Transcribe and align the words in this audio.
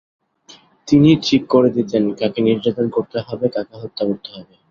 তিনিই 0.87 1.17
ঠিক 1.23 1.41
করে 1.49 1.69
দিতেন, 1.77 2.03
কাকে 2.19 2.39
নির্যাতন 2.41 2.85
করতে 2.89 3.17
হবে, 3.27 3.45
কাকে 3.47 3.75
হত্যা 3.81 4.03
করতে 4.05 4.29
হবে। 4.35 4.53